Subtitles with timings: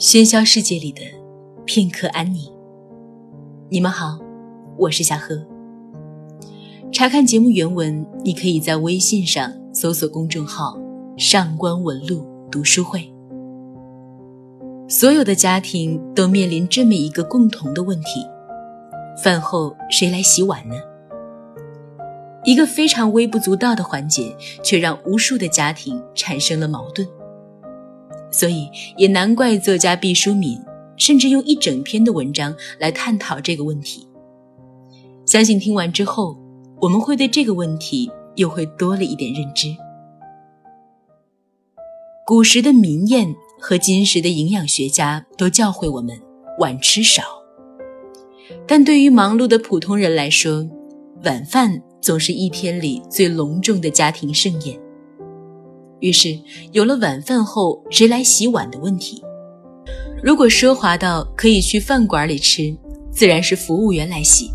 [0.00, 1.02] 喧嚣世界里的
[1.66, 2.50] 片刻安宁。
[3.68, 4.18] 你们好，
[4.78, 5.46] 我是夏荷。
[6.90, 10.74] 查看节目原文，你可以在微信上搜索公众号
[11.18, 13.12] “上官文露读书会”。
[14.88, 18.24] 所有的家庭都面临这么一个共同的问题：
[19.22, 20.76] 饭后谁来洗碗呢？
[22.46, 27.06] 一个非常微不足道的环节，却让无数的家庭产生了矛盾。
[28.30, 30.58] 所以也难怪作家毕淑敏
[30.96, 34.06] 甚至用一整篇的文章来探讨这个问题。
[35.26, 36.36] 相信听完之后，
[36.80, 39.74] 我们会对这个问题又会多了一点认知。
[42.26, 46.20] 古时的民谚和今时的营养学家都教会我们
[46.58, 47.22] 晚吃少，
[48.66, 50.68] 但对于忙碌的普通人来说，
[51.24, 51.82] 晚饭。
[52.02, 54.80] 总是一天里最隆重的家庭盛宴。
[56.00, 56.38] 于是
[56.72, 59.22] 有了晚饭后谁来洗碗的问题。
[60.22, 62.76] 如果奢华到可以去饭馆里吃，
[63.10, 64.46] 自然是服务员来洗；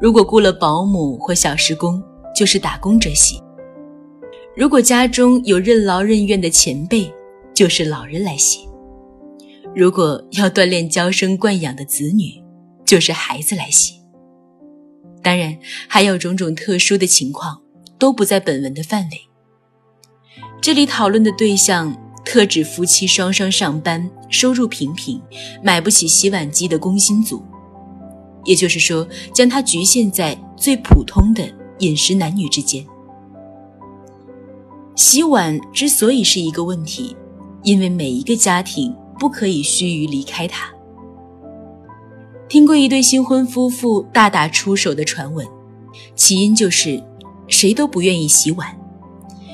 [0.00, 2.02] 如果雇了保姆或小时工，
[2.34, 3.38] 就是打工者洗；
[4.56, 7.12] 如果家中有任劳任怨的前辈，
[7.54, 8.68] 就是老人来洗；
[9.74, 12.42] 如果要锻炼娇生惯养的子女，
[12.84, 13.94] 就是孩子来洗。
[15.22, 15.56] 当然，
[15.88, 17.62] 还有种种特殊的情况，
[17.98, 19.20] 都不在本文的范围。
[20.62, 21.92] 这里讨论的对象
[22.24, 25.20] 特指夫妻双双上班、收入平平、
[25.60, 27.42] 买不起洗碗机的工薪族，
[28.44, 29.04] 也就是说，
[29.34, 31.44] 将它局限在最普通的
[31.80, 32.86] 饮食男女之间。
[34.94, 37.16] 洗碗之所以是一个问题，
[37.64, 40.72] 因为每一个家庭不可以须臾离开它。
[42.48, 45.44] 听过一对新婚夫妇大打出手的传闻，
[46.14, 47.02] 起因就是
[47.48, 48.78] 谁都不愿意洗碗，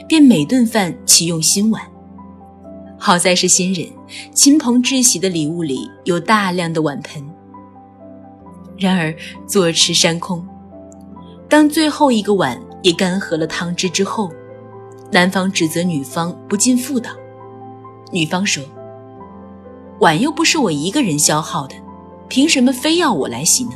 [0.09, 1.83] 便每顿饭启用新碗。
[2.98, 3.87] 好在是新人，
[4.33, 7.23] 亲朋至喜的礼物里有大量的碗盆。
[8.77, 9.15] 然而
[9.47, 10.44] 坐吃山空，
[11.49, 14.31] 当最后一个碗也干涸了汤汁之后，
[15.12, 17.11] 男方指责女方不尽妇道，
[18.11, 18.65] 女方说
[20.00, 21.75] ：“碗又不是我一个人消耗的。”
[22.28, 23.71] 凭什么非要我来洗呢？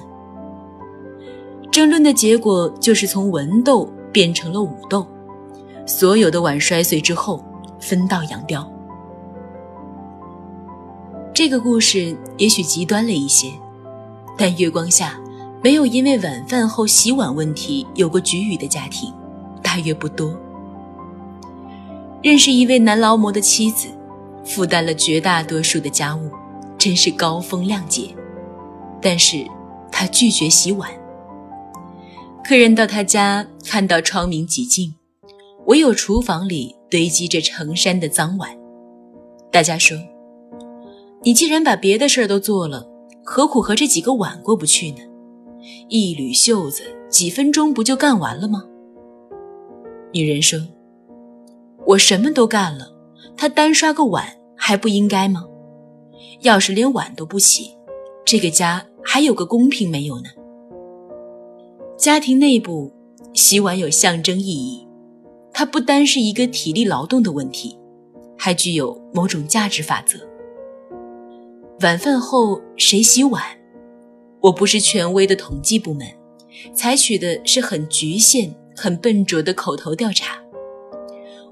[1.71, 5.07] 争论的结果就是从文斗变成了武斗，
[5.87, 7.45] 所有的碗摔碎之后
[7.81, 8.71] 分道扬镳。
[11.35, 13.51] 这个故事也许极端了一些，
[14.37, 15.19] 但月光下
[15.63, 19.13] 没有因为晚饭后洗碗问题有过局龉的家庭，
[19.63, 20.37] 大约不多。
[22.23, 23.89] 认识一位男劳模的妻子，
[24.45, 26.31] 负担了绝大多数的家务，
[26.79, 28.15] 真是高风亮节。
[29.01, 29.45] 但是，
[29.91, 30.89] 他拒绝洗碗。
[32.45, 34.95] 客人到他家，看到窗明几净，
[35.67, 38.51] 唯有厨房里堆积着成山的脏碗。
[39.51, 39.97] 大家说
[41.23, 42.87] ：“你既然把别的事儿都做了，
[43.25, 44.99] 何苦和这几个碗过不去呢？
[45.89, 48.65] 一缕袖子，几分钟不就干完了吗？”
[50.13, 50.59] 女人说
[51.87, 52.93] ：“我什么都干了，
[53.37, 55.45] 他单刷个碗还不应该吗？
[56.41, 57.77] 要是连碗都不洗，
[58.25, 60.29] 这个家……”还有个公平没有呢？
[61.99, 62.93] 家庭内部
[63.35, 64.87] 洗碗有象征意义，
[65.53, 67.79] 它不单是一个体力劳动的问题，
[68.37, 70.19] 还具有某种价值法则。
[71.81, 73.43] 晚饭后谁洗碗？
[74.41, 76.07] 我不是权威的统计部门，
[76.75, 80.39] 采取的是很局限、很笨拙的口头调查。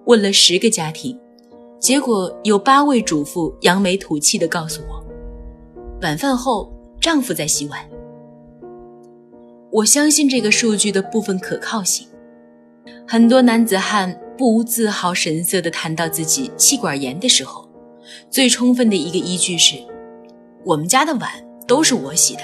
[0.07, 1.19] 问了十个家庭，
[1.79, 5.05] 结果有八位主妇扬眉吐气地告诉我，
[6.03, 6.73] 晚饭后。
[7.01, 7.81] 丈夫在洗碗，
[9.73, 12.07] 我相信这个数据的部分可靠性。
[13.07, 17.69] 很多男子汉不无自豪神色地谈到自己气管炎的时候，
[18.31, 19.77] 最充分的一个依据是：
[20.65, 21.31] 我们家的碗
[21.67, 22.43] 都是我洗的。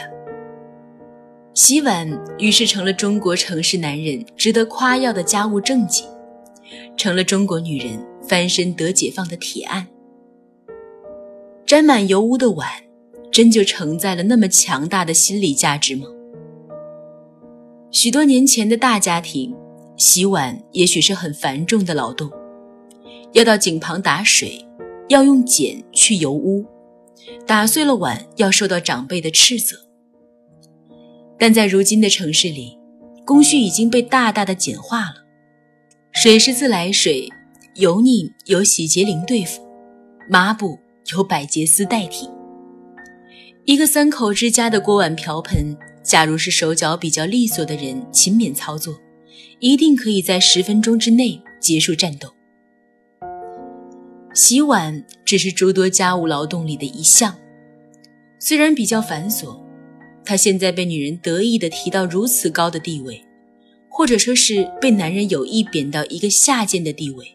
[1.54, 2.08] 洗碗
[2.38, 6.04] 于是成了中国城市男人值得夸耀的家务政绩，
[6.96, 9.86] 成了中国女人翻身得解放的铁案。
[11.64, 12.68] 沾满油污的碗。
[13.32, 16.06] 真就承载了那么强大的心理价值吗？
[17.90, 19.54] 许多年前的大家庭，
[19.96, 22.30] 洗碗也许是很繁重的劳动，
[23.32, 24.64] 要到井旁打水，
[25.08, 26.64] 要用碱去油污，
[27.46, 29.76] 打碎了碗要受到长辈的斥责。
[31.38, 32.78] 但在如今的城市里，
[33.24, 35.24] 工序已经被大大的简化了，
[36.12, 37.28] 水是自来水，
[37.74, 39.66] 油腻由洗洁灵对付，
[40.30, 40.78] 抹布
[41.12, 42.28] 由百洁丝代替。
[43.64, 48.94] 一个三口之家的锅碗瓢盆，假如是手脚比较利索的人勤勉操作，
[49.60, 52.32] 一定可以在十分钟之内结束战斗。
[54.34, 57.34] 洗碗只是诸多家务劳动里的一项，
[58.38, 59.58] 虽然比较繁琐，
[60.24, 63.24] 它现在被女人得意地提到如此高的地位，
[63.88, 67.32] 或者说是被男人有意贬到一个下贱的地位，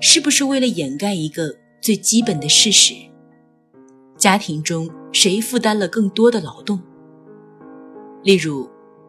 [0.00, 2.94] 是不是为了掩盖一个最基本的事实？
[4.16, 6.80] 家庭中谁负担了更多的劳动？
[8.22, 8.68] 例如，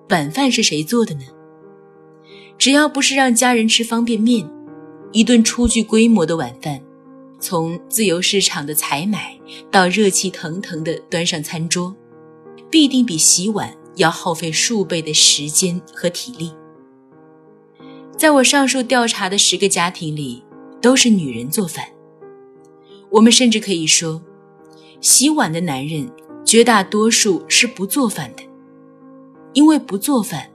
[0.09, 1.21] 晚饭是谁做的呢？
[2.61, 4.47] 只要不是让家人吃方便面，
[5.11, 6.79] 一顿初具规模的晚饭。
[7.39, 9.35] 从自由市场的采买
[9.71, 11.95] 到热气腾腾的端上餐桌，
[12.69, 16.51] 必定比洗碗要耗费数倍的时间和体力。
[18.15, 20.43] 在我上述调查的十个家庭里，
[20.79, 21.83] 都是女人做饭。
[23.09, 24.21] 我们甚至可以说，
[24.99, 26.07] 洗碗的男人
[26.45, 28.43] 绝大多数是不做饭的，
[29.53, 30.51] 因为不做饭，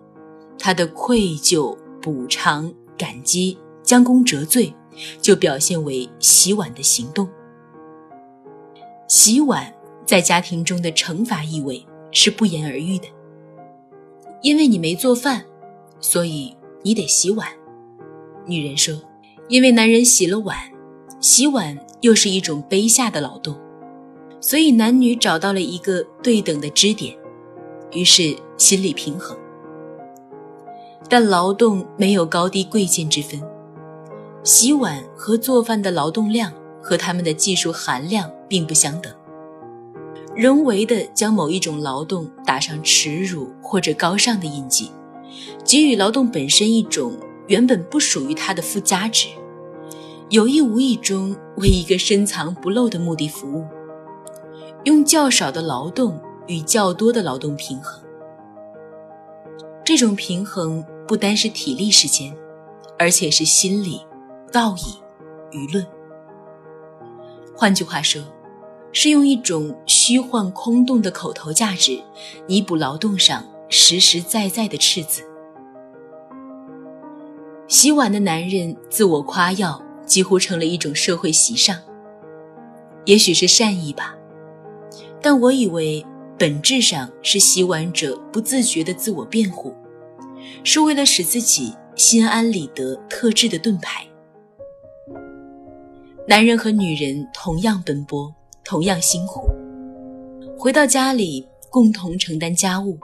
[0.56, 1.76] 他的愧疚、
[2.06, 4.72] 补偿、感激、将功折罪。
[5.20, 7.28] 就表现为洗碗的行动。
[9.06, 9.70] 洗碗
[10.06, 13.04] 在家庭中的惩罚意味是不言而喻的，
[14.40, 15.44] 因为你没做饭，
[16.00, 17.46] 所以你得洗碗。
[18.46, 18.98] 女人说
[19.50, 20.56] ：“因为男人洗了碗，
[21.20, 23.54] 洗碗又是一种卑下的劳动，
[24.40, 27.14] 所以男女找到了一个对等的支点，
[27.92, 29.36] 于是心理平衡。
[31.08, 33.40] 但劳动没有高低贵贱之分。”
[34.44, 39.12] 洗碗和做饭的劳动量和他们的技术含量并不相等。
[40.36, 44.90] 人为的将某一种劳动打上耻辱或者高尚的印记，
[45.64, 47.14] 给予劳动本身一种
[47.46, 49.28] 原本不属于它的附加值，
[50.28, 53.64] 有意无意中为一个深藏不露的目的服务，
[54.84, 57.98] 用较少的劳动与较多的劳动平衡。
[59.82, 62.36] 这种平衡不单是体力时间，
[62.98, 64.00] 而且是心理。
[64.52, 64.96] 道义、
[65.50, 65.84] 舆论，
[67.54, 68.22] 换句话说，
[68.90, 72.00] 是用一种虚幻空洞的口头价值，
[72.46, 75.22] 弥补劳动上实实在在的赤字。
[77.68, 81.76] 洗碗的男人自我夸耀，几乎成了一种社会习尚。
[83.04, 84.14] 也许是善意吧，
[85.20, 86.06] 但我以为
[86.38, 89.74] 本质上是洗碗者不自觉的自我辩护，
[90.64, 94.06] 是为了使自己心安理得特制的盾牌。
[96.28, 98.34] 男人和女人同样奔波，
[98.64, 99.48] 同样辛苦，
[100.58, 102.98] 回到家里共同承担家务，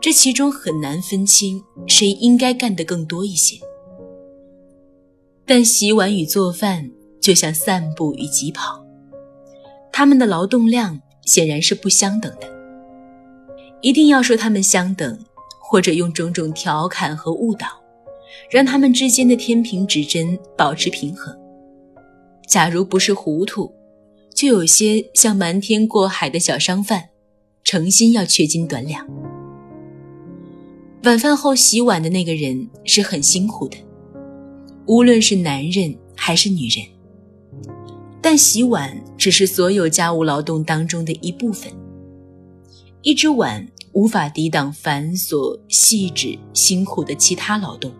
[0.00, 3.56] 这其中很难分清谁应该干得更多一些。
[5.46, 6.90] 但洗碗与做饭
[7.20, 8.84] 就像散步与疾跑，
[9.92, 12.48] 他们的劳动量显然是不相等的。
[13.80, 15.18] 一定要说他们相等，
[15.66, 17.66] 或者用种种调侃和误导，
[18.50, 21.34] 让他们之间的天平指针保持平衡。
[22.46, 23.72] 假如不是糊涂，
[24.34, 27.08] 就有些像瞒天过海的小商贩，
[27.64, 29.08] 诚心要缺斤短两。
[31.04, 33.76] 晚饭后洗碗的那个人是很辛苦的，
[34.86, 36.84] 无论是男人还是女人。
[38.20, 41.72] 但洗碗只是所有家务劳动当中的一部分，
[43.02, 47.90] 一只碗无法抵挡繁琐、细致、辛苦的其他劳动。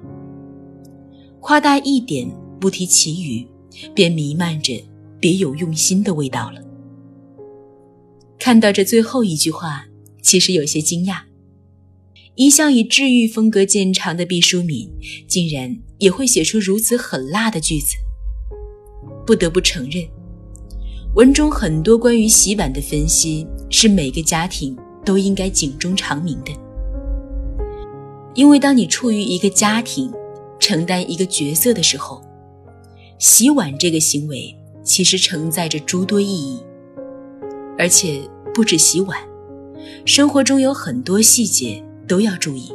[1.41, 2.31] 夸大一点，
[2.61, 3.47] 不提其余。
[3.93, 4.73] 便弥漫着
[5.19, 6.61] 别有用心的味道了。
[8.39, 9.87] 看到这最后一句话，
[10.23, 11.23] 其实有些惊讶。
[12.37, 14.89] 一向以治愈风格见长的毕淑敏，
[15.27, 17.97] 竟然也会写出如此狠辣的句子。
[19.27, 20.05] 不得不承认，
[21.17, 26.53] 文中很多关于洗碗的分析，是每个家庭都应该警钟长鸣的。
[28.35, 30.13] 因为当你处于一个家庭，
[30.59, 32.23] 承担一个角色的时候，
[33.19, 36.59] 洗碗这个行为其实承载着诸多意义，
[37.79, 38.21] 而且
[38.53, 39.19] 不止洗碗，
[40.05, 42.73] 生活中有很多细节都要注意。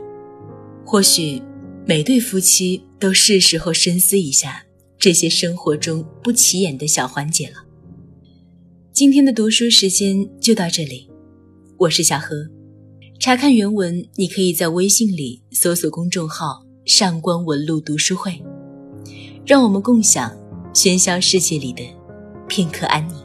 [0.86, 1.42] 或许
[1.86, 4.64] 每对夫妻都是时候深思一下
[4.98, 7.56] 这些生活中不起眼的小环节了。
[8.94, 11.09] 今天的读书时间就到这里，
[11.80, 12.36] 我是小何。
[13.22, 18.44] 查看原文，你可以在微信里搜索公众号“上官文露读书会”。
[19.48, 20.30] 让我们共享
[20.74, 21.82] 喧嚣世界里的
[22.50, 23.16] 片刻安宁。